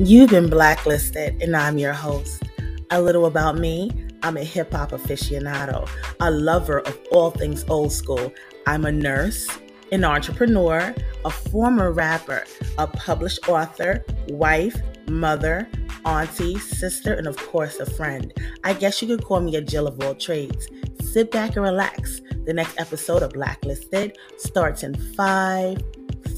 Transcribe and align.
You've 0.00 0.30
been 0.30 0.48
blacklisted, 0.48 1.42
and 1.42 1.56
I'm 1.56 1.76
your 1.76 1.92
host. 1.92 2.44
A 2.92 3.02
little 3.02 3.26
about 3.26 3.58
me 3.58 3.90
I'm 4.22 4.36
a 4.36 4.44
hip 4.44 4.72
hop 4.72 4.92
aficionado, 4.92 5.88
a 6.20 6.30
lover 6.30 6.80
of 6.80 6.96
all 7.10 7.32
things 7.32 7.64
old 7.68 7.90
school. 7.90 8.32
I'm 8.68 8.84
a 8.84 8.92
nurse, 8.92 9.48
an 9.90 10.04
entrepreneur, 10.04 10.94
a 11.24 11.30
former 11.30 11.90
rapper, 11.90 12.44
a 12.78 12.86
published 12.86 13.48
author, 13.48 14.04
wife, 14.28 14.80
mother, 15.08 15.68
auntie, 16.04 16.60
sister, 16.60 17.14
and 17.14 17.26
of 17.26 17.36
course, 17.36 17.80
a 17.80 17.86
friend. 17.86 18.32
I 18.62 18.74
guess 18.74 19.02
you 19.02 19.08
could 19.08 19.24
call 19.24 19.40
me 19.40 19.56
a 19.56 19.60
Jill 19.60 19.88
of 19.88 20.00
all 20.00 20.14
trades. 20.14 20.68
Sit 21.00 21.32
back 21.32 21.56
and 21.56 21.64
relax. 21.64 22.20
The 22.44 22.54
next 22.54 22.78
episode 22.80 23.24
of 23.24 23.32
Blacklisted 23.32 24.16
starts 24.36 24.84
in 24.84 24.94
five, 25.14 25.82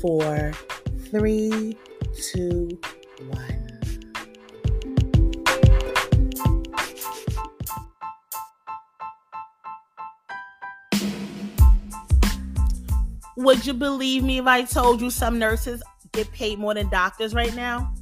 four, 0.00 0.52
three, 1.10 1.76
two, 2.14 2.78
one. 3.28 3.60
Would 13.36 13.64
you 13.64 13.72
believe 13.72 14.22
me 14.22 14.38
if 14.38 14.46
I 14.46 14.64
told 14.64 15.00
you 15.00 15.10
some 15.10 15.38
nurses 15.38 15.82
get 16.12 16.30
paid 16.32 16.58
more 16.58 16.74
than 16.74 16.90
doctors 16.90 17.34
right 17.34 17.54
now? 17.54 17.92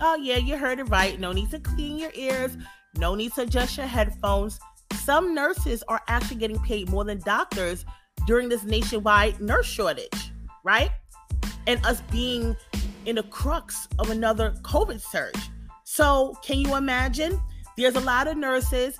Oh, 0.00 0.16
yeah, 0.16 0.38
you 0.38 0.56
heard 0.56 0.80
it 0.80 0.84
right. 0.84 1.20
No 1.20 1.30
need 1.30 1.50
to 1.52 1.60
clean 1.60 1.98
your 1.98 2.10
ears, 2.14 2.56
no 2.96 3.14
need 3.14 3.32
to 3.34 3.42
adjust 3.42 3.76
your 3.76 3.86
headphones. 3.86 4.58
Some 4.92 5.34
nurses 5.34 5.84
are 5.88 6.02
actually 6.08 6.38
getting 6.38 6.58
paid 6.60 6.88
more 6.88 7.04
than 7.04 7.20
doctors 7.20 7.84
during 8.26 8.48
this 8.48 8.64
nationwide 8.64 9.40
nurse 9.40 9.66
shortage, 9.66 10.32
right? 10.64 10.90
And 11.66 11.84
us 11.86 12.00
being 12.10 12.56
in 13.06 13.16
the 13.16 13.22
crux 13.24 13.88
of 13.98 14.10
another 14.10 14.54
COVID 14.62 15.00
surge. 15.00 15.34
So, 15.84 16.36
can 16.42 16.58
you 16.58 16.76
imagine? 16.76 17.40
There's 17.76 17.96
a 17.96 18.00
lot 18.00 18.26
of 18.26 18.36
nurses, 18.36 18.98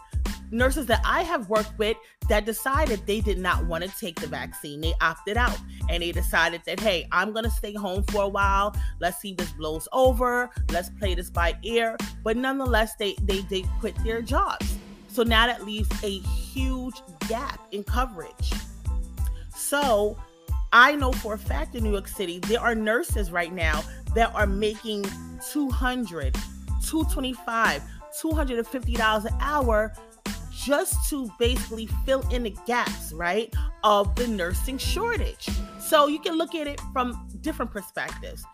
nurses 0.50 0.86
that 0.86 1.00
I 1.04 1.22
have 1.22 1.48
worked 1.48 1.78
with 1.78 1.96
that 2.28 2.44
decided 2.44 3.06
they 3.06 3.20
did 3.20 3.38
not 3.38 3.66
want 3.66 3.84
to 3.84 3.90
take 3.98 4.20
the 4.20 4.26
vaccine. 4.26 4.80
They 4.80 4.94
opted 5.00 5.36
out 5.36 5.58
and 5.88 6.02
they 6.02 6.12
decided 6.12 6.62
that, 6.66 6.80
hey, 6.80 7.06
I'm 7.12 7.32
going 7.32 7.44
to 7.44 7.50
stay 7.50 7.74
home 7.74 8.02
for 8.04 8.22
a 8.22 8.28
while. 8.28 8.74
Let's 9.00 9.20
see 9.20 9.34
this 9.34 9.52
blows 9.52 9.86
over. 9.92 10.50
Let's 10.70 10.90
play 10.90 11.14
this 11.14 11.30
by 11.30 11.56
ear. 11.62 11.96
But 12.22 12.36
nonetheless, 12.36 12.96
they, 12.96 13.14
they, 13.22 13.40
they 13.42 13.62
quit 13.80 13.94
their 14.04 14.22
jobs. 14.22 14.76
So 15.08 15.22
now 15.22 15.46
that 15.46 15.64
leaves 15.64 15.88
a 16.02 16.18
huge 16.18 16.94
gap 17.28 17.60
in 17.72 17.84
coverage. 17.84 18.52
So 19.54 20.16
I 20.74 20.96
know 20.96 21.12
for 21.12 21.34
a 21.34 21.38
fact 21.38 21.76
in 21.76 21.84
New 21.84 21.92
York 21.92 22.08
City, 22.08 22.40
there 22.40 22.58
are 22.58 22.74
nurses 22.74 23.30
right 23.30 23.52
now 23.52 23.84
that 24.16 24.34
are 24.34 24.46
making 24.46 25.06
200, 25.52 26.34
225, 26.84 27.82
$250 28.20 29.24
an 29.24 29.34
hour 29.40 29.92
just 30.50 31.08
to 31.10 31.30
basically 31.38 31.86
fill 32.04 32.28
in 32.30 32.42
the 32.42 32.56
gaps, 32.66 33.12
right, 33.12 33.54
of 33.84 34.16
the 34.16 34.26
nursing 34.26 34.76
shortage. 34.76 35.48
So 35.78 36.08
you 36.08 36.18
can 36.18 36.36
look 36.36 36.56
at 36.56 36.66
it 36.66 36.80
from 36.92 37.28
different 37.40 37.70
perspectives. 37.70 38.44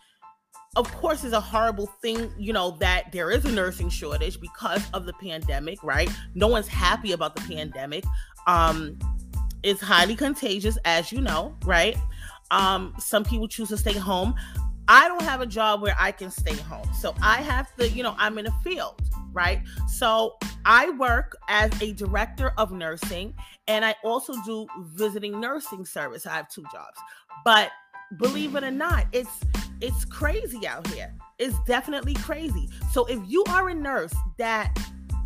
Of 0.76 0.92
course, 0.92 1.24
it's 1.24 1.32
a 1.32 1.40
horrible 1.40 1.86
thing, 2.02 2.30
you 2.38 2.52
know, 2.52 2.72
that 2.80 3.12
there 3.12 3.30
is 3.30 3.46
a 3.46 3.50
nursing 3.50 3.88
shortage 3.88 4.38
because 4.42 4.86
of 4.92 5.06
the 5.06 5.14
pandemic, 5.14 5.82
right? 5.82 6.10
No 6.34 6.48
one's 6.48 6.68
happy 6.68 7.12
about 7.12 7.34
the 7.34 7.42
pandemic. 7.42 8.04
Um, 8.46 8.98
it's 9.62 9.80
highly 9.80 10.16
contagious, 10.16 10.78
as 10.84 11.12
you 11.12 11.20
know, 11.20 11.56
right? 11.64 11.96
Um, 12.50 12.94
some 12.98 13.24
people 13.24 13.48
choose 13.48 13.68
to 13.68 13.76
stay 13.76 13.92
home. 13.92 14.34
I 14.88 15.06
don't 15.06 15.22
have 15.22 15.40
a 15.40 15.46
job 15.46 15.82
where 15.82 15.94
I 15.98 16.10
can 16.10 16.30
stay 16.30 16.56
home. 16.56 16.88
So 16.98 17.14
I 17.22 17.36
have 17.42 17.74
to, 17.76 17.88
you 17.88 18.02
know, 18.02 18.14
I'm 18.18 18.38
in 18.38 18.46
a 18.46 18.52
field, 18.64 19.00
right? 19.32 19.62
So 19.88 20.36
I 20.64 20.90
work 20.90 21.36
as 21.48 21.70
a 21.80 21.92
director 21.92 22.52
of 22.58 22.72
nursing 22.72 23.34
and 23.68 23.84
I 23.84 23.94
also 24.02 24.34
do 24.44 24.66
visiting 24.94 25.38
nursing 25.40 25.84
service. 25.84 26.26
I 26.26 26.34
have 26.34 26.48
two 26.48 26.64
jobs. 26.72 26.98
But 27.44 27.70
believe 28.16 28.56
it 28.56 28.64
or 28.64 28.70
not, 28.72 29.06
it's 29.12 29.40
it's 29.80 30.04
crazy 30.04 30.66
out 30.66 30.86
here. 30.88 31.14
It's 31.38 31.56
definitely 31.66 32.14
crazy. 32.14 32.68
So 32.92 33.06
if 33.06 33.18
you 33.26 33.44
are 33.48 33.68
a 33.68 33.74
nurse 33.74 34.12
that 34.36 34.76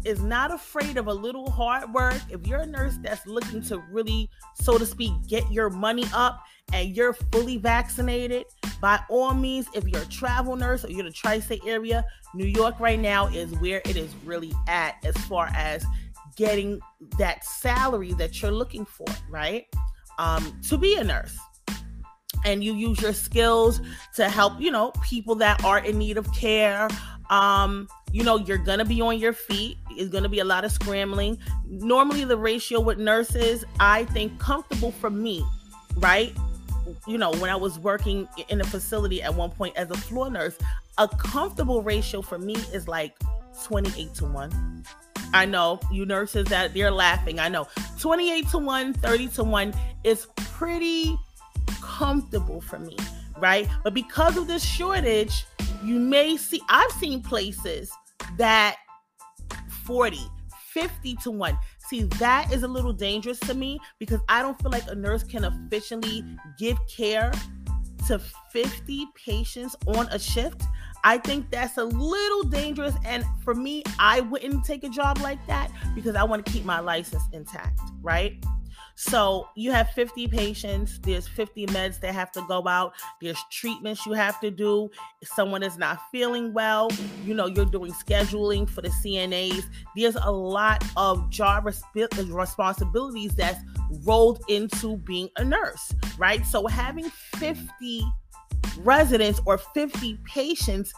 is 0.04 0.22
not 0.22 0.52
afraid 0.52 0.96
of 0.96 1.06
a 1.06 1.14
little 1.14 1.50
hard 1.50 1.92
work, 1.92 2.20
if 2.30 2.46
you're 2.46 2.60
a 2.60 2.66
nurse 2.66 2.98
that's 3.02 3.26
looking 3.26 3.62
to 3.62 3.78
really, 3.90 4.28
so 4.54 4.78
to 4.78 4.86
speak, 4.86 5.12
get 5.26 5.50
your 5.50 5.70
money 5.70 6.04
up 6.14 6.42
and 6.72 6.96
you're 6.96 7.12
fully 7.32 7.56
vaccinated, 7.56 8.44
by 8.80 9.00
all 9.08 9.34
means, 9.34 9.66
if 9.74 9.86
you're 9.88 10.02
a 10.02 10.06
travel 10.06 10.56
nurse 10.56 10.84
or 10.84 10.90
you're 10.90 11.04
the 11.04 11.10
tri 11.10 11.40
state 11.40 11.62
area, 11.66 12.04
New 12.34 12.46
York 12.46 12.78
right 12.80 12.98
now 12.98 13.28
is 13.28 13.52
where 13.58 13.80
it 13.84 13.96
is 13.96 14.14
really 14.24 14.52
at 14.68 14.96
as 15.04 15.16
far 15.26 15.46
as 15.54 15.84
getting 16.36 16.80
that 17.18 17.44
salary 17.44 18.12
that 18.14 18.42
you're 18.42 18.50
looking 18.50 18.84
for, 18.84 19.06
right? 19.30 19.66
Um, 20.18 20.60
to 20.68 20.76
be 20.76 20.96
a 20.96 21.04
nurse. 21.04 21.38
And 22.44 22.62
you 22.62 22.74
use 22.74 23.00
your 23.00 23.14
skills 23.14 23.80
to 24.16 24.28
help, 24.28 24.60
you 24.60 24.70
know, 24.70 24.92
people 25.02 25.34
that 25.36 25.64
are 25.64 25.78
in 25.78 25.96
need 25.96 26.18
of 26.18 26.30
care. 26.34 26.88
Um, 27.34 27.88
you 28.12 28.22
know, 28.22 28.36
you're 28.36 28.58
gonna 28.58 28.84
be 28.84 29.00
on 29.00 29.18
your 29.18 29.32
feet. 29.32 29.76
It's 29.90 30.10
gonna 30.10 30.28
be 30.28 30.38
a 30.38 30.44
lot 30.44 30.64
of 30.64 30.70
scrambling. 30.70 31.38
Normally, 31.66 32.24
the 32.24 32.36
ratio 32.36 32.80
with 32.80 32.98
nurses, 32.98 33.64
I 33.80 34.04
think, 34.04 34.38
comfortable 34.38 34.92
for 34.92 35.10
me, 35.10 35.44
right? 35.96 36.32
you 37.06 37.18
know, 37.18 37.32
when 37.32 37.50
I 37.50 37.56
was 37.56 37.78
working 37.78 38.28
in 38.48 38.60
a 38.60 38.64
facility 38.64 39.22
at 39.22 39.34
one 39.34 39.50
point 39.50 39.76
as 39.76 39.90
a 39.90 39.94
floor 39.94 40.30
nurse, 40.30 40.56
a 40.98 41.08
comfortable 41.08 41.82
ratio 41.82 42.22
for 42.22 42.38
me 42.38 42.54
is 42.72 42.88
like 42.88 43.16
28 43.64 44.14
to 44.14 44.24
1. 44.26 44.84
I 45.32 45.46
know 45.46 45.80
you 45.90 46.06
nurses 46.06 46.46
that 46.48 46.74
they're 46.74 46.90
laughing. 46.90 47.40
I 47.40 47.48
know 47.48 47.66
28 47.98 48.48
to 48.50 48.58
1, 48.58 48.94
30 48.94 49.28
to 49.28 49.44
1 49.44 49.74
is 50.04 50.26
pretty 50.36 51.16
comfortable 51.80 52.60
for 52.60 52.78
me, 52.78 52.96
right? 53.38 53.68
But 53.82 53.94
because 53.94 54.36
of 54.36 54.46
this 54.46 54.64
shortage, 54.64 55.46
you 55.84 55.98
may 55.98 56.36
see, 56.36 56.60
I've 56.68 56.90
seen 56.92 57.22
places 57.22 57.90
that 58.38 58.76
40, 59.84 60.18
50 60.72 61.14
to 61.16 61.30
1. 61.30 61.58
See, 61.88 62.04
that 62.18 62.52
is 62.52 62.62
a 62.62 62.68
little 62.68 62.92
dangerous 62.92 63.38
to 63.40 63.54
me 63.54 63.78
because 63.98 64.20
I 64.28 64.42
don't 64.42 64.60
feel 64.60 64.70
like 64.70 64.88
a 64.88 64.94
nurse 64.94 65.22
can 65.22 65.44
efficiently 65.44 66.24
give 66.58 66.78
care 66.88 67.30
to 68.08 68.18
50 68.18 69.06
patients 69.14 69.76
on 69.86 70.08
a 70.08 70.18
shift. 70.18 70.62
I 71.04 71.18
think 71.18 71.50
that's 71.50 71.76
a 71.76 71.84
little 71.84 72.44
dangerous. 72.44 72.94
And 73.04 73.24
for 73.42 73.54
me, 73.54 73.82
I 73.98 74.20
wouldn't 74.20 74.64
take 74.64 74.84
a 74.84 74.88
job 74.88 75.18
like 75.20 75.44
that 75.46 75.70
because 75.94 76.16
I 76.16 76.24
want 76.24 76.44
to 76.44 76.50
keep 76.50 76.64
my 76.64 76.80
license 76.80 77.22
intact, 77.32 77.78
right? 78.02 78.42
So 78.96 79.48
you 79.56 79.72
have 79.72 79.90
50 79.90 80.28
patients, 80.28 81.00
there's 81.00 81.26
50 81.26 81.66
meds 81.66 82.00
that 82.00 82.14
have 82.14 82.30
to 82.32 82.44
go 82.46 82.66
out, 82.68 82.92
there's 83.20 83.38
treatments 83.50 84.06
you 84.06 84.12
have 84.12 84.40
to 84.40 84.50
do. 84.50 84.88
If 85.20 85.28
someone 85.28 85.62
is 85.62 85.76
not 85.76 85.98
feeling 86.12 86.52
well, 86.52 86.90
you 87.24 87.34
know, 87.34 87.46
you're 87.46 87.64
doing 87.64 87.92
scheduling 87.92 88.68
for 88.68 88.82
the 88.82 88.90
CNAs. 88.90 89.64
There's 89.96 90.16
a 90.16 90.30
lot 90.30 90.84
of 90.96 91.28
job 91.30 91.66
responsibilities 91.66 93.34
that's 93.34 93.60
rolled 94.04 94.42
into 94.48 94.96
being 94.98 95.28
a 95.36 95.44
nurse, 95.44 95.92
right? 96.16 96.46
So 96.46 96.66
having 96.66 97.10
50 97.36 98.04
residents 98.78 99.40
or 99.44 99.58
50 99.58 100.18
patients 100.24 100.94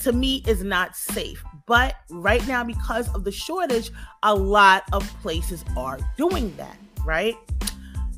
to 0.00 0.12
me 0.12 0.42
is 0.46 0.62
not 0.62 0.96
safe. 0.96 1.42
But 1.66 1.96
right 2.08 2.46
now, 2.46 2.64
because 2.64 3.12
of 3.14 3.24
the 3.24 3.32
shortage, 3.32 3.90
a 4.22 4.34
lot 4.34 4.84
of 4.92 5.06
places 5.20 5.64
are 5.76 5.98
doing 6.16 6.54
that 6.56 6.76
right, 7.08 7.34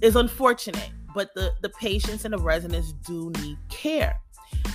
is 0.02 0.16
unfortunate. 0.16 0.90
But 1.14 1.34
the, 1.34 1.52
the 1.62 1.70
patients 1.70 2.24
and 2.24 2.34
the 2.34 2.38
residents 2.38 2.92
do 3.06 3.32
need 3.42 3.58
care. 3.68 4.20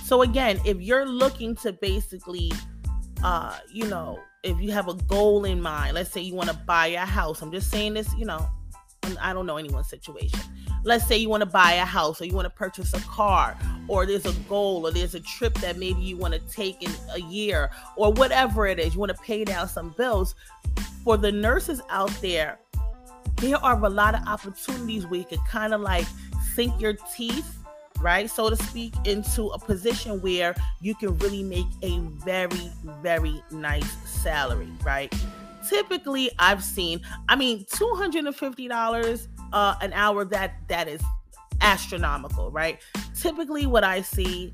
So 0.03 0.21
again, 0.21 0.59
if 0.65 0.81
you're 0.81 1.06
looking 1.06 1.56
to 1.57 1.71
basically 1.73 2.51
uh, 3.23 3.57
you 3.71 3.88
know, 3.88 4.19
if 4.44 4.59
you 4.59 4.71
have 4.71 4.88
a 4.88 4.94
goal 4.94 5.45
in 5.45 5.62
mind, 5.62 5.95
let's 5.95 6.12
say 6.12 6.21
you 6.21 6.35
want 6.35 6.50
to 6.50 6.56
buy 6.56 6.88
a 6.88 7.00
house. 7.00 7.41
I'm 7.41 7.51
just 7.51 7.71
saying 7.71 7.95
this, 7.95 8.13
you 8.15 8.25
know, 8.25 8.47
and 9.03 9.17
I 9.19 9.33
don't 9.33 9.45
know 9.45 9.57
anyone's 9.57 9.89
situation. 9.89 10.39
Let's 10.83 11.07
say 11.07 11.18
you 11.18 11.29
want 11.29 11.41
to 11.41 11.50
buy 11.50 11.73
a 11.73 11.85
house 11.85 12.21
or 12.21 12.25
you 12.25 12.35
want 12.35 12.45
to 12.45 12.51
purchase 12.51 12.94
a 12.94 13.00
car 13.00 13.57
or 13.88 14.06
there's 14.06 14.27
a 14.27 14.33
goal 14.47 14.85
or 14.85 14.91
there's 14.91 15.15
a 15.15 15.19
trip 15.19 15.56
that 15.56 15.77
maybe 15.77 16.01
you 16.01 16.18
want 16.18 16.35
to 16.35 16.39
take 16.41 16.83
in 16.83 16.91
a 17.13 17.21
year 17.21 17.71
or 17.95 18.13
whatever 18.13 18.68
it 18.68 18.77
is. 18.77 18.94
You 18.94 19.00
want 19.00 19.15
to 19.15 19.23
pay 19.23 19.44
down 19.44 19.68
some 19.68 19.95
bills. 19.97 20.35
For 21.03 21.18
the 21.18 21.31
nurses 21.31 21.81
out 21.89 22.11
there 22.21 22.59
there 23.37 23.57
are 23.57 23.83
a 23.83 23.89
lot 23.89 24.15
of 24.15 24.21
opportunities 24.27 25.05
where 25.07 25.19
you 25.19 25.25
can 25.25 25.39
kind 25.49 25.73
of 25.73 25.81
like 25.81 26.05
sink 26.53 26.79
your 26.79 26.93
teeth 27.15 27.57
right 28.01 28.29
so 28.29 28.49
to 28.49 28.55
speak 28.55 28.93
into 29.05 29.47
a 29.47 29.59
position 29.59 30.21
where 30.21 30.53
you 30.81 30.93
can 30.95 31.17
really 31.19 31.43
make 31.43 31.67
a 31.81 31.99
very 31.99 32.71
very 33.01 33.41
nice 33.51 33.89
salary 34.05 34.69
right 34.83 35.13
typically 35.67 36.29
i've 36.39 36.63
seen 36.63 36.99
i 37.29 37.35
mean 37.35 37.63
$250 37.65 39.27
uh, 39.53 39.75
an 39.81 39.93
hour 39.93 40.25
that 40.25 40.55
that 40.67 40.87
is 40.87 41.01
astronomical 41.61 42.51
right 42.51 42.79
typically 43.15 43.65
what 43.65 43.83
i 43.83 44.01
see 44.01 44.53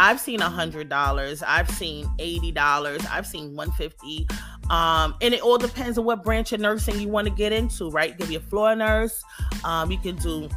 I've 0.00 0.20
seen 0.20 0.40
a 0.40 0.48
hundred 0.48 0.88
dollars, 0.88 1.42
I've 1.42 1.68
seen 1.68 2.08
eighty 2.20 2.52
dollars, 2.52 3.04
I've 3.10 3.26
seen 3.26 3.56
one 3.56 3.72
fifty. 3.72 4.28
Um, 4.70 5.14
and 5.20 5.34
it 5.34 5.40
all 5.40 5.58
depends 5.58 5.98
on 5.98 6.04
what 6.04 6.22
branch 6.22 6.52
of 6.52 6.60
nursing 6.60 7.00
you 7.00 7.08
want 7.08 7.26
to 7.26 7.32
get 7.32 7.52
into, 7.52 7.90
right? 7.90 8.14
You 8.18 8.26
be 8.26 8.36
a 8.36 8.40
floor 8.40 8.74
nurse, 8.74 9.22
um, 9.64 9.90
you 9.90 9.98
can 9.98 10.16
do 10.16 10.48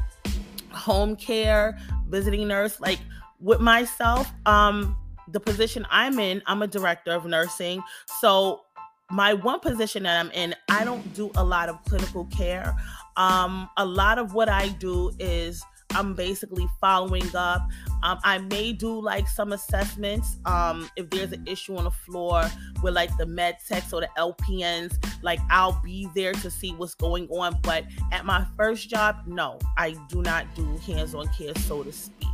home 0.71 1.15
care, 1.15 1.77
visiting 2.07 2.47
nurse. 2.47 2.79
Like 2.79 2.99
with 3.39 3.61
myself, 3.61 4.31
um, 4.45 4.97
the 5.27 5.39
position 5.39 5.85
I'm 5.89 6.19
in, 6.19 6.41
I'm 6.45 6.61
a 6.61 6.67
director 6.67 7.11
of 7.11 7.25
nursing. 7.25 7.81
So 8.19 8.61
my 9.09 9.33
one 9.33 9.59
position 9.59 10.03
that 10.03 10.19
I'm 10.19 10.31
in, 10.31 10.55
I 10.69 10.83
don't 10.83 11.13
do 11.13 11.31
a 11.35 11.43
lot 11.43 11.69
of 11.69 11.83
clinical 11.85 12.25
care. 12.25 12.75
Um, 13.17 13.69
a 13.77 13.85
lot 13.85 14.17
of 14.17 14.33
what 14.33 14.49
I 14.49 14.69
do 14.69 15.11
is 15.19 15.63
I'm 15.95 16.13
basically 16.13 16.67
following 16.79 17.35
up. 17.35 17.67
Um, 18.03 18.19
I 18.23 18.39
may 18.39 18.73
do 18.73 18.99
like 18.99 19.27
some 19.27 19.53
assessments 19.53 20.37
um, 20.45 20.89
if 20.95 21.09
there's 21.09 21.31
an 21.31 21.43
issue 21.47 21.75
on 21.75 21.85
the 21.85 21.91
floor 21.91 22.49
with 22.81 22.93
like 22.93 23.15
the 23.17 23.25
med 23.25 23.57
techs 23.67 23.93
or 23.93 24.01
the 24.01 24.09
LPNs. 24.17 24.97
Like 25.21 25.39
I'll 25.49 25.79
be 25.83 26.07
there 26.15 26.33
to 26.33 26.51
see 26.51 26.71
what's 26.71 26.95
going 26.95 27.27
on. 27.29 27.59
But 27.61 27.85
at 28.11 28.25
my 28.25 28.45
first 28.57 28.89
job, 28.89 29.17
no, 29.27 29.59
I 29.77 29.95
do 30.09 30.21
not 30.21 30.53
do 30.55 30.77
hands-on 30.77 31.27
care, 31.29 31.55
so 31.55 31.83
to 31.83 31.91
speak. 31.91 32.27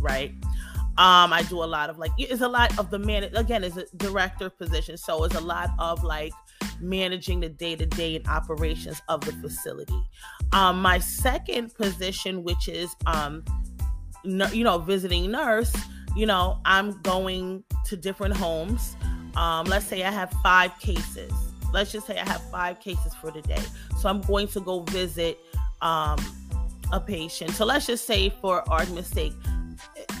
Right. 0.00 0.34
Um, 0.96 1.32
I 1.32 1.42
do 1.48 1.64
a 1.64 1.66
lot 1.66 1.90
of 1.90 1.98
like 1.98 2.12
it's 2.18 2.40
a 2.40 2.48
lot 2.48 2.78
of 2.78 2.88
the 2.90 3.00
man 3.00 3.24
again 3.34 3.64
is 3.64 3.76
a 3.76 3.84
director 3.96 4.48
position, 4.48 4.96
so 4.96 5.24
it's 5.24 5.34
a 5.34 5.40
lot 5.40 5.70
of 5.80 6.04
like 6.04 6.32
managing 6.80 7.40
the 7.40 7.48
day-to-day 7.48 8.16
and 8.16 8.26
operations 8.28 9.00
of 9.08 9.20
the 9.22 9.32
facility. 9.32 10.00
Um, 10.52 10.80
my 10.80 10.98
second 10.98 11.74
position, 11.74 12.42
which 12.42 12.68
is 12.68 12.94
um, 13.06 13.44
you 14.24 14.64
know, 14.64 14.78
visiting 14.78 15.30
nurse, 15.30 15.74
you 16.16 16.26
know, 16.26 16.60
I'm 16.64 17.00
going 17.02 17.64
to 17.86 17.96
different 17.96 18.36
homes. 18.36 18.96
Um, 19.36 19.66
let's 19.66 19.86
say 19.86 20.04
I 20.04 20.10
have 20.10 20.32
five 20.42 20.78
cases. 20.78 21.32
Let's 21.72 21.90
just 21.90 22.06
say 22.06 22.18
I 22.18 22.28
have 22.28 22.42
five 22.50 22.80
cases 22.80 23.14
for 23.14 23.30
the 23.30 23.42
day. 23.42 23.62
So 23.98 24.08
I'm 24.08 24.20
going 24.22 24.48
to 24.48 24.60
go 24.60 24.80
visit 24.80 25.38
um, 25.82 26.18
a 26.92 27.00
patient. 27.00 27.50
So 27.50 27.64
let's 27.64 27.86
just 27.86 28.06
say, 28.06 28.30
for 28.40 28.62
argument's 28.70 29.10
sake, 29.10 29.32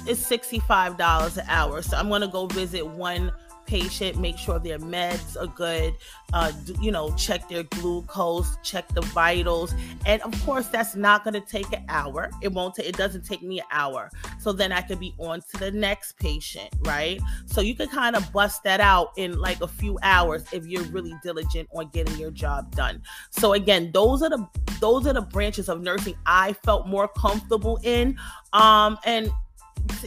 it's 0.06 0.28
$65 0.28 1.36
an 1.38 1.44
hour. 1.48 1.80
So 1.80 1.96
I'm 1.96 2.08
going 2.08 2.22
to 2.22 2.28
go 2.28 2.46
visit 2.46 2.86
one 2.86 3.32
patient, 3.66 4.18
make 4.20 4.38
sure 4.38 4.58
their 4.58 4.78
meds 4.78 5.40
are 5.40 5.46
good, 5.46 5.94
uh, 6.32 6.52
you 6.80 6.90
know, 6.90 7.14
check 7.16 7.48
their 7.48 7.62
glucose, 7.64 8.56
check 8.62 8.88
the 8.88 9.00
vitals. 9.00 9.74
And 10.06 10.22
of 10.22 10.44
course, 10.44 10.68
that's 10.68 10.96
not 10.96 11.24
going 11.24 11.34
to 11.34 11.40
take 11.40 11.72
an 11.72 11.84
hour. 11.88 12.30
It 12.42 12.52
won't 12.52 12.74
take, 12.74 12.86
it 12.86 12.96
doesn't 12.96 13.24
take 13.24 13.42
me 13.42 13.60
an 13.60 13.66
hour. 13.70 14.10
So 14.40 14.52
then 14.52 14.72
I 14.72 14.80
could 14.80 15.00
be 15.00 15.14
on 15.18 15.40
to 15.52 15.58
the 15.58 15.70
next 15.70 16.18
patient, 16.18 16.70
right? 16.80 17.20
So 17.46 17.60
you 17.60 17.74
can 17.74 17.88
kind 17.88 18.16
of 18.16 18.32
bust 18.32 18.62
that 18.64 18.80
out 18.80 19.12
in 19.16 19.38
like 19.38 19.60
a 19.60 19.68
few 19.68 19.98
hours 20.02 20.44
if 20.52 20.66
you're 20.66 20.84
really 20.84 21.14
diligent 21.22 21.68
on 21.74 21.88
getting 21.90 22.16
your 22.18 22.30
job 22.30 22.74
done. 22.74 23.02
So 23.30 23.52
again, 23.52 23.90
those 23.92 24.22
are 24.22 24.30
the 24.30 24.46
those 24.80 25.06
are 25.06 25.12
the 25.12 25.22
branches 25.22 25.68
of 25.68 25.80
nursing 25.80 26.14
I 26.26 26.52
felt 26.52 26.86
more 26.86 27.08
comfortable 27.08 27.78
in. 27.82 28.18
Um, 28.52 28.98
and 29.04 29.30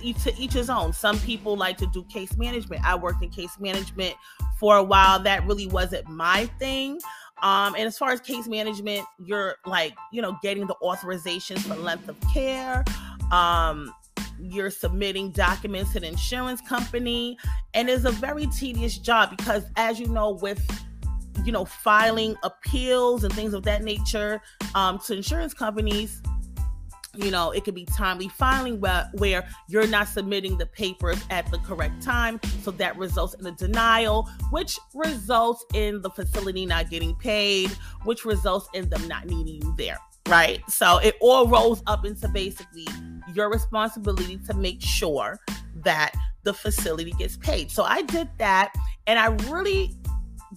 each, 0.04 0.24
to 0.24 0.36
each 0.38 0.54
his 0.54 0.70
own. 0.70 0.94
Some 0.94 1.20
people 1.20 1.56
like 1.56 1.78
to 1.78 1.88
do 1.88 2.04
case 2.06 2.36
management. 2.38 2.84
I 2.86 2.96
worked 2.96 3.24
in 3.24 3.30
case 3.30 3.60
management 3.60 4.16
for 4.60 4.78
a 4.78 4.84
while. 4.84 5.20
That 5.20 5.46
really 5.46 5.68
wasn't 5.68 6.08
my 6.08 6.46
thing. 6.60 7.00
Um, 7.44 7.76
and 7.76 7.84
as 7.84 7.98
far 7.98 8.12
as 8.12 8.20
case 8.20 8.48
management, 8.48 9.06
you're 9.24 9.56
like, 9.66 9.94
you 10.12 10.22
know, 10.22 10.38
getting 10.42 10.66
the 10.66 10.76
authorizations 10.82 11.60
for 11.60 11.76
length 11.76 12.10
of 12.10 12.16
care. 12.34 12.84
Um, 13.32 13.94
you're 14.40 14.72
submitting 14.72 15.32
documents 15.32 15.94
to 15.94 16.00
the 16.00 16.08
insurance 16.08 16.62
company, 16.62 17.38
and 17.74 17.90
it's 17.90 18.06
a 18.06 18.12
very 18.12 18.48
tedious 18.48 18.98
job 18.98 19.36
because, 19.36 19.66
as 19.76 20.00
you 20.00 20.08
know, 20.08 20.32
with 20.32 20.62
you 21.46 21.52
know, 21.52 21.66
filing 21.66 22.36
appeals 22.44 23.24
and 23.24 23.34
things 23.34 23.54
of 23.54 23.64
that 23.64 23.84
nature 23.84 24.42
um, 24.76 25.00
to 25.00 25.14
insurance 25.14 25.54
companies, 25.54 26.22
you 27.18 27.32
know 27.32 27.52
it 27.52 27.64
could 27.64 27.76
be 27.76 27.86
timely 27.86 28.28
filing 28.30 28.80
where, 28.80 29.10
where 29.14 29.48
you're 29.68 29.88
not 29.88 30.08
submitting 30.08 30.58
the 30.58 30.66
papers 30.66 31.22
at 31.30 31.50
the 31.52 31.58
correct 31.60 32.02
time. 32.02 32.40
So 32.62 32.72
that 32.72 32.98
results 32.98 33.34
in 33.36 33.46
a 33.46 33.52
denial 33.52 34.30
which 34.52 34.78
results 34.94 35.66
in 35.74 36.02
the 36.02 36.10
facility 36.10 36.66
not 36.66 36.90
getting 36.90 37.16
paid 37.16 37.70
which 38.04 38.26
results 38.26 38.68
in 38.74 38.90
them 38.90 39.08
not 39.08 39.26
needing 39.26 39.62
you 39.62 39.74
there 39.78 39.98
right? 40.28 40.62
So 40.70 40.98
it 40.98 41.16
all 41.22 41.48
rolls 41.48 41.82
up 41.88 42.06
into 42.06 42.28
basically 42.28 42.88
your 43.34 43.50
responsibility 43.50 44.38
to 44.48 44.54
make 44.54 44.82
sure 44.82 45.40
that 45.84 46.14
the 46.44 46.54
facility 46.54 47.12
gets 47.12 47.38
paid. 47.38 47.72
So 47.72 47.84
i 47.84 48.02
did 48.02 48.30
that 48.38 48.74
and 49.06 49.20
i 49.20 49.28
really 49.50 49.96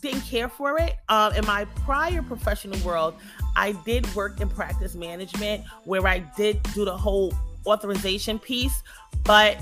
didn't 0.00 0.22
care 0.22 0.48
for 0.48 0.78
it. 0.78 0.96
Um, 1.08 1.34
in 1.34 1.44
my 1.46 1.64
prior 1.64 2.22
professional 2.22 2.78
world, 2.86 3.14
I 3.56 3.72
did 3.84 4.12
work 4.14 4.40
in 4.40 4.48
practice 4.48 4.94
management 4.94 5.64
where 5.84 6.06
I 6.06 6.20
did 6.36 6.62
do 6.74 6.84
the 6.84 6.96
whole 6.96 7.32
authorization 7.66 8.38
piece, 8.38 8.82
but 9.24 9.60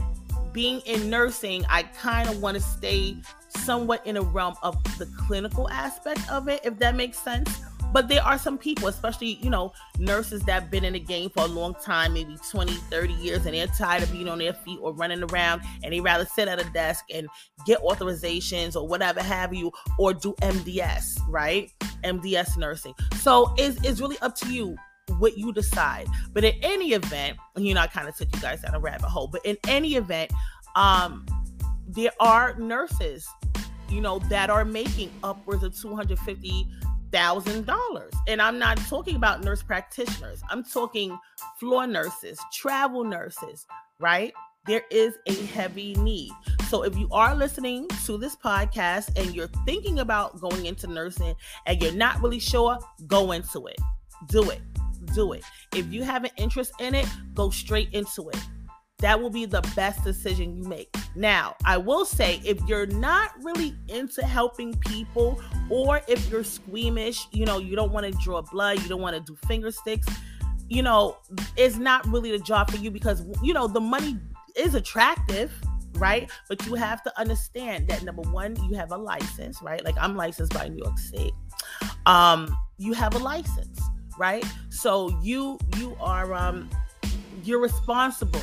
being 0.52 0.81
in 0.81 1.11
nursing, 1.11 1.64
I 1.69 1.82
kind 1.85 2.29
of 2.29 2.40
want 2.40 2.56
to 2.56 2.62
stay 2.62 3.17
somewhat 3.49 4.06
in 4.06 4.17
a 4.17 4.23
realm 4.23 4.56
of 4.62 4.82
the 4.99 5.06
clinical 5.06 5.69
aspect 5.70 6.20
of 6.31 6.49
it, 6.49 6.61
if 6.64 6.79
that 6.79 6.96
makes 6.96 7.19
sense. 7.19 7.61
But 7.93 8.08
there 8.08 8.23
are 8.23 8.38
some 8.38 8.58
people, 8.58 8.88
especially, 8.88 9.38
you 9.43 9.49
know, 9.49 9.73
nurses 9.99 10.43
that 10.43 10.62
have 10.62 10.70
been 10.70 10.85
in 10.85 10.93
the 10.93 11.00
game 11.00 11.31
for 11.31 11.44
a 11.44 11.49
long 11.49 11.75
time, 11.75 12.12
maybe 12.12 12.37
20, 12.50 12.75
30 12.75 13.12
years, 13.14 13.46
and 13.46 13.55
they're 13.55 13.67
tired 13.67 14.02
of 14.02 14.12
being 14.12 14.29
on 14.29 14.38
their 14.38 14.52
feet 14.52 14.79
or 14.82 14.93
running 14.93 15.23
around 15.23 15.62
and 15.82 15.93
they 15.93 16.00
rather 16.00 16.26
sit 16.26 16.49
at 16.49 16.61
a 16.61 16.69
desk 16.70 17.05
and 17.12 17.26
get 17.67 17.81
authorizations 17.81 18.76
or 18.76 18.87
whatever 18.87 19.23
have 19.23 19.55
you, 19.55 19.73
or 19.99 20.12
do 20.12 20.35
MDS, 20.43 21.19
right? 21.29 21.73
MDS 22.03 22.56
nursing. 22.56 22.95
So 23.17 23.55
it's, 23.59 23.83
it's 23.85 24.00
really 24.00 24.19
up 24.21 24.35
to 24.37 24.53
you 24.53 24.77
what 25.19 25.39
you 25.39 25.53
decide. 25.53 26.06
But 26.33 26.45
in 26.45 26.55
any 26.62 26.93
event, 26.93 27.39
you 27.56 27.75
know, 27.75 27.81
I 27.81 27.87
kind 27.87 28.09
of 28.09 28.17
took 28.17 28.35
you 28.35 28.41
guys 28.41 28.62
down 28.62 28.75
a 28.75 28.81
rabbit 28.81 29.09
hole, 29.09 29.27
but 29.27 29.41
in 29.45 29.56
any 29.67 29.95
event, 29.97 30.31
um, 30.77 31.27
there 31.87 32.12
are 32.21 32.55
nurses, 32.59 33.27
you 33.89 34.00
know, 34.00 34.19
that 34.31 34.50
are 34.50 34.65
making 34.65 35.11
upwards 35.23 35.62
of 35.62 35.79
250 35.81 36.69
thousand 37.11 37.67
dollars. 37.67 38.12
And 38.27 38.43
I'm 38.43 38.59
not 38.59 38.77
talking 38.89 39.17
about 39.17 39.43
nurse 39.43 39.62
practitioners. 39.62 40.43
I'm 40.50 40.62
talking 40.62 41.19
floor 41.59 41.87
nurses, 41.87 42.39
travel 42.53 43.05
nurses, 43.05 43.67
right? 43.99 44.33
There 44.67 44.85
is 44.91 45.15
a 45.27 45.35
heavy 45.47 45.95
need. 45.95 46.33
So 46.69 46.83
if 46.83 46.97
you 46.97 47.09
are 47.11 47.35
listening 47.35 47.89
to 48.07 48.19
this 48.19 48.37
podcast 48.37 49.19
and 49.19 49.35
you're 49.35 49.51
thinking 49.65 50.01
about 50.01 50.41
going 50.41 50.67
into 50.67 50.87
nursing 50.87 51.35
and 51.67 51.81
you're 51.83 51.93
not 51.93 52.23
really 52.23 52.39
sure, 52.39 52.79
go 53.07 53.33
into 53.33 53.67
it. 53.67 53.79
Do 54.29 54.51
it. 54.51 54.61
Do 55.15 55.33
it. 55.33 55.45
If 55.75 55.93
you 55.93 56.03
have 56.05 56.25
an 56.25 56.31
interest 56.37 56.73
in 56.79 56.95
it, 56.95 57.07
go 57.35 57.51
straight 57.51 57.93
into 57.93 58.29
it 58.29 58.39
that 59.01 59.21
will 59.21 59.31
be 59.31 59.45
the 59.45 59.63
best 59.77 60.03
decision 60.03 60.57
you 60.57 60.65
make. 60.65 60.93
Now, 61.15 61.55
I 61.65 61.77
will 61.77 62.05
say 62.05 62.41
if 62.45 62.61
you're 62.67 62.87
not 62.87 63.31
really 63.43 63.75
into 63.89 64.25
helping 64.25 64.75
people 64.79 65.41
or 65.71 66.01
if 66.09 66.29
you're 66.29 66.43
squeamish, 66.43 67.29
you 67.31 67.47
know, 67.47 67.59
you 67.59 67.77
don't 67.77 67.93
want 67.93 68.07
to 68.07 68.13
draw 68.21 68.43
blood, 68.43 68.83
you 68.83 68.89
don't 68.89 69.01
want 69.01 69.15
to 69.15 69.23
do 69.23 69.37
finger 69.47 69.71
sticks, 69.71 70.09
you 70.69 70.83
know, 70.83 71.17
it's 71.57 71.77
not 71.77 72.07
really 72.09 72.33
the 72.33 72.41
job 72.41 72.71
for 72.71 72.77
you 72.79 72.91
because, 72.91 73.25
you 73.43 73.55
know, 73.55 73.69
the 73.69 73.81
money 73.81 74.19
is 74.57 74.75
attractive, 74.75 75.53
right? 75.99 76.31
But 76.49 76.64
you 76.67 76.75
have 76.75 77.02
to 77.02 77.21
understand 77.21 77.88
that 77.88 78.02
number 78.02 78.23
one, 78.23 78.57
you 78.69 78.76
have 78.76 78.93
a 78.93 78.97
license, 78.97 79.61
right? 79.62 79.85
Like 79.85 79.97
I'm 80.00 80.17
licensed 80.17 80.52
by 80.55 80.69
New 80.69 80.83
York 80.83 80.99
State. 80.99 81.33
Um, 82.07 82.57
you 82.78 82.93
have 82.95 83.14
a 83.14 83.19
license, 83.19 83.81
right? 84.19 84.45
So 84.71 85.19
you 85.23 85.59
you 85.76 85.97
are 86.00 86.33
um 86.35 86.71
you're 87.45 87.61
responsible 87.61 88.43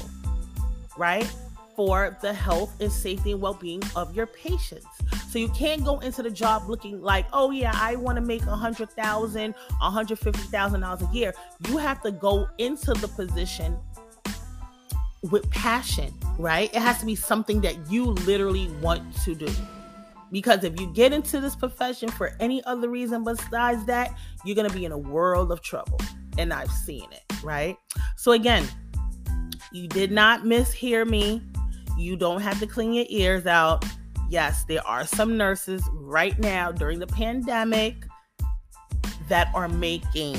right? 0.97 1.29
For 1.75 2.17
the 2.21 2.33
health 2.33 2.73
and 2.79 2.91
safety 2.91 3.33
and 3.33 3.41
well 3.41 3.53
being 3.53 3.81
of 3.95 4.15
your 4.15 4.27
patients. 4.27 4.87
So 5.29 5.39
you 5.39 5.49
can't 5.49 5.83
go 5.83 5.99
into 5.99 6.23
the 6.23 6.29
job 6.29 6.69
looking 6.69 7.01
like, 7.01 7.25
oh, 7.33 7.51
yeah, 7.51 7.73
I 7.75 7.97
want 7.97 8.15
to 8.15 8.21
make 8.21 8.43
a 8.43 8.45
$100,000, 8.45 9.53
$150,000 9.81 11.11
a 11.11 11.13
year. 11.13 11.33
You 11.67 11.77
have 11.77 12.01
to 12.03 12.11
go 12.11 12.47
into 12.57 12.93
the 12.93 13.09
position 13.09 13.77
with 15.31 15.49
passion, 15.49 16.13
right? 16.37 16.73
It 16.73 16.81
has 16.81 16.99
to 16.99 17.05
be 17.05 17.15
something 17.15 17.61
that 17.61 17.89
you 17.89 18.05
literally 18.05 18.69
want 18.81 19.15
to 19.23 19.35
do. 19.35 19.49
Because 20.31 20.63
if 20.63 20.79
you 20.79 20.87
get 20.87 21.13
into 21.13 21.39
this 21.39 21.55
profession 21.55 22.09
for 22.09 22.35
any 22.39 22.63
other 22.65 22.89
reason 22.89 23.23
besides 23.23 23.85
that, 23.85 24.13
you're 24.43 24.55
going 24.55 24.69
to 24.69 24.75
be 24.75 24.85
in 24.85 24.91
a 24.91 24.97
world 24.97 25.51
of 25.51 25.61
trouble. 25.61 25.99
And 26.37 26.51
I've 26.51 26.71
seen 26.71 27.07
it, 27.11 27.23
right? 27.43 27.77
So, 28.17 28.33
again, 28.33 28.67
you 29.71 29.87
did 29.87 30.11
not 30.11 30.41
mishear 30.41 31.07
me. 31.07 31.41
You 31.97 32.17
don't 32.17 32.41
have 32.41 32.59
to 32.59 32.67
clean 32.67 32.93
your 32.93 33.05
ears 33.09 33.45
out. 33.45 33.85
Yes, 34.29 34.63
there 34.65 34.85
are 34.85 35.05
some 35.05 35.37
nurses 35.37 35.83
right 35.93 36.37
now 36.39 36.71
during 36.71 36.99
the 36.99 37.07
pandemic 37.07 37.95
that 39.29 39.49
are 39.53 39.69
making 39.69 40.37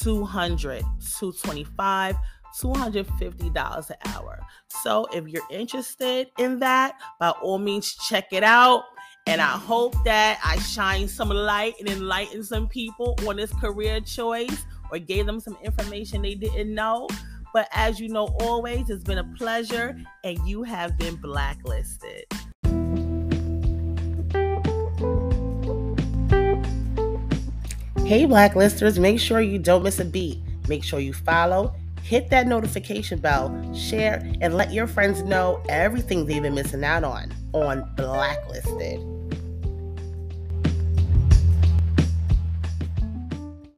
200, 0.00 0.80
225, 0.80 2.16
$250 2.60 3.90
an 3.90 3.96
hour. 4.06 4.40
So 4.68 5.06
if 5.12 5.28
you're 5.28 5.46
interested 5.50 6.28
in 6.38 6.58
that, 6.60 6.96
by 7.18 7.30
all 7.30 7.58
means, 7.58 7.94
check 8.08 8.32
it 8.32 8.42
out. 8.42 8.84
And 9.26 9.40
I 9.40 9.56
hope 9.56 9.94
that 10.04 10.38
I 10.44 10.58
shine 10.58 11.08
some 11.08 11.30
light 11.30 11.74
and 11.80 11.88
enlighten 11.88 12.42
some 12.42 12.68
people 12.68 13.16
on 13.26 13.36
this 13.36 13.52
career 13.54 14.00
choice 14.00 14.64
or 14.90 14.98
gave 14.98 15.24
them 15.24 15.40
some 15.40 15.56
information 15.62 16.22
they 16.22 16.34
didn't 16.34 16.74
know. 16.74 17.08
But 17.54 17.68
as 17.72 18.00
you 18.00 18.08
know, 18.08 18.26
always, 18.40 18.90
it's 18.90 19.04
been 19.04 19.18
a 19.18 19.24
pleasure, 19.36 19.96
and 20.24 20.38
you 20.46 20.64
have 20.64 20.98
been 20.98 21.14
blacklisted. 21.14 22.24
Hey, 28.04 28.26
blacklisters, 28.26 28.98
make 28.98 29.20
sure 29.20 29.40
you 29.40 29.58
don't 29.58 29.84
miss 29.84 30.00
a 30.00 30.04
beat. 30.04 30.40
Make 30.68 30.84
sure 30.84 30.98
you 30.98 31.12
follow, 31.12 31.74
hit 32.04 32.28
that 32.28 32.46
notification 32.46 33.18
bell, 33.18 33.74
share, 33.74 34.22
and 34.42 34.54
let 34.54 34.72
your 34.72 34.86
friends 34.86 35.22
know 35.22 35.62
everything 35.70 36.26
they've 36.26 36.42
been 36.42 36.54
missing 36.54 36.84
out 36.84 37.02
on 37.02 37.32
on 37.54 37.82
Blacklisted. 37.96 39.00